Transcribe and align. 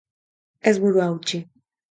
Ez 0.71 0.75
burua 0.85 1.05
hautsi. 1.09 1.39